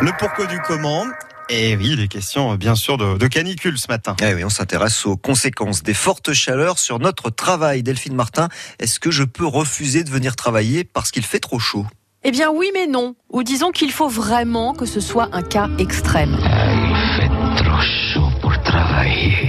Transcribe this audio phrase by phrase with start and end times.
[0.00, 1.04] Le pourquoi du comment.
[1.48, 4.16] Et oui, les questions, bien sûr, de, de canicule ce matin.
[4.22, 7.82] Eh oui, on s'intéresse aux conséquences des fortes chaleurs sur notre travail.
[7.82, 8.48] Delphine Martin,
[8.78, 11.86] est-ce que je peux refuser de venir travailler parce qu'il fait trop chaud?
[12.24, 13.14] Eh bien oui mais non.
[13.30, 16.38] Ou disons qu'il faut vraiment que ce soit un cas extrême.
[16.40, 18.01] Il fait trop chaud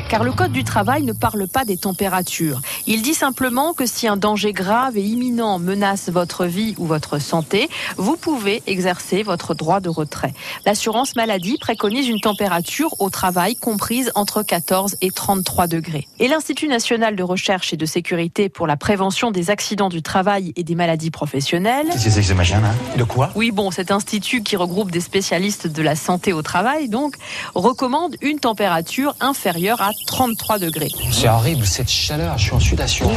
[0.09, 2.61] Car le Code du travail ne parle pas des températures.
[2.87, 7.19] Il dit simplement que si un danger grave et imminent menace votre vie ou votre
[7.19, 10.33] santé, vous pouvez exercer votre droit de retrait.
[10.65, 16.07] L'assurance maladie préconise une température au travail comprise entre 14 et 33 degrés.
[16.19, 20.53] Et l'Institut national de recherche et de sécurité pour la prévention des accidents du travail
[20.55, 23.31] et des maladies professionnelles c'est que ce machin là De quoi?
[23.35, 27.15] Oui, bon, cet institut qui regroupe des spécialistes de la santé au travail, donc,
[27.55, 30.91] recommande une température inférieure à 33 degrés.
[31.11, 33.09] C'est horrible cette chaleur, je suis en sudation.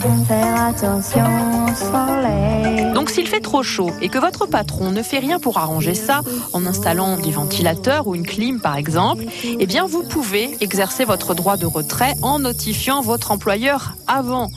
[0.00, 2.92] Faire attention soleil.
[2.94, 6.22] Donc, s'il fait trop chaud et que votre patron ne fait rien pour arranger ça,
[6.54, 11.34] en installant des ventilateurs ou une clim par exemple, eh bien, vous pouvez exercer votre
[11.34, 14.48] droit de retrait en notifiant votre employeur avant.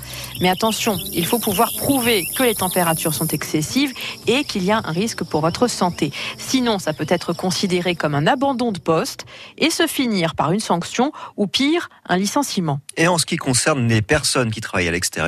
[0.42, 3.94] Mais attention, il faut pouvoir prouver que les températures sont excessives
[4.28, 6.12] et qu'il y a un risque pour votre santé.
[6.38, 9.26] Sinon, ça peut être considéré comme un abandon de poste
[9.58, 12.80] et se finir par une sanction ou pire, un licenciement.
[12.98, 15.25] Et en ce qui concerne les personnes qui travaillent à l'extérieur,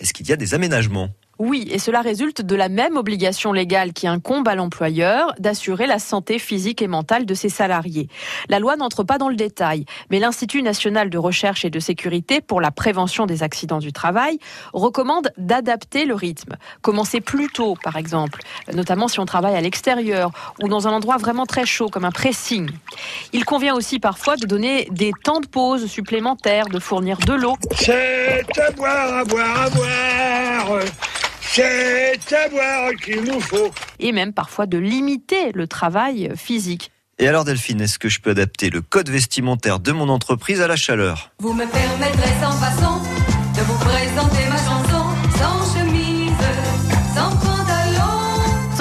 [0.00, 1.10] est-ce qu'il y a des aménagements?
[1.38, 5.98] Oui, et cela résulte de la même obligation légale qui incombe à l'employeur d'assurer la
[5.98, 8.08] santé physique et mentale de ses salariés.
[8.48, 12.40] La loi n'entre pas dans le détail, mais l'Institut national de recherche et de sécurité
[12.40, 14.38] pour la prévention des accidents du travail
[14.72, 16.56] recommande d'adapter le rythme.
[16.80, 18.40] Commencer plus tôt, par exemple,
[18.72, 20.30] notamment si on travaille à l'extérieur
[20.62, 22.70] ou dans un endroit vraiment très chaud, comme un pressing.
[23.34, 27.56] Il convient aussi parfois de donner des temps de pause supplémentaires, de fournir de l'eau.
[27.74, 30.80] C'est à boire, à boire, à boire.
[31.56, 33.70] C'est à boire qu'il nous faut.
[33.98, 36.90] et même parfois de limiter le travail physique.
[37.18, 40.68] Et alors Delphine, est-ce que je peux adapter le code vestimentaire de mon entreprise à
[40.68, 41.30] la chaleur?
[41.38, 43.00] Vous me permettrez sans façon
[43.56, 45.06] de vous présenter ma chanson
[45.38, 45.85] sans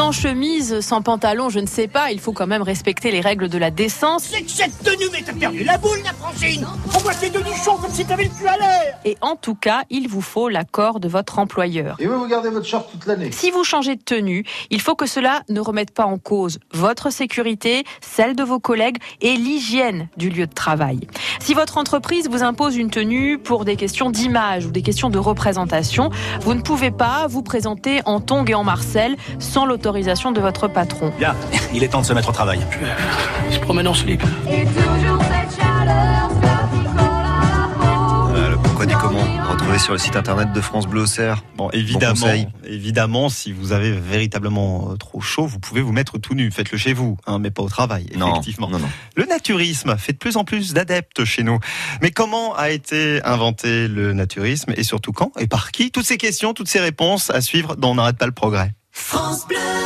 [0.06, 3.50] Sans chemise, sans pantalon, je ne sais pas, il faut quand même respecter les règles
[3.50, 4.26] de la décence.
[4.32, 6.68] C'est que cette tenue, mais t'as perdu la boule, la Francine.
[6.94, 9.00] On voit tes deux nichons comme si t'avais le cul à l'air.
[9.04, 11.96] Et en tout cas, il vous faut l'accord de votre employeur.
[11.98, 14.94] Et vous, vous gardez votre short toute l'année Si vous changez de tenue, il faut
[14.94, 20.08] que cela ne remette pas en cause votre sécurité, celle de vos collègues et l'hygiène
[20.18, 21.00] du lieu de travail.
[21.40, 25.18] Si votre entreprise vous impose une tenue pour des questions d'image ou des questions de
[25.18, 26.12] représentation,
[26.42, 30.68] vous ne pouvez pas vous présenter en tongs et en marcel sans l'autorisation de votre
[30.68, 31.14] patron.
[31.18, 31.36] Bien,
[31.74, 32.60] il est temps de se mettre au travail.
[33.50, 34.22] Il se promène en slip.
[34.50, 36.30] Et toujours cette chaleur.
[38.30, 41.44] Voilà, Le pourquoi du comment Retrouvez sur le site internet de France Bleu Auxerre.
[41.56, 42.28] Bon, évidemment,
[42.68, 46.52] évidemment, si vous avez véritablement euh, trop chaud, vous pouvez vous mettre tout nu.
[46.52, 48.68] Faites-le chez vous, hein, mais pas au travail, Non, effectivement.
[48.70, 48.90] non, non.
[49.16, 51.60] Le naturisme fait de plus en plus d'adeptes chez nous.
[52.02, 56.18] Mais comment a été inventé le naturisme et surtout quand et par qui Toutes ces
[56.18, 58.74] questions, toutes ces réponses à suivre dans On n'arrête pas le progrès.
[58.96, 59.86] France Bleu.